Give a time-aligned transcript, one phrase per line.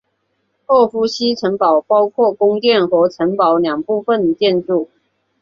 [0.65, 4.89] 沃夫西城堡包括宫殿和城堡两部分建筑。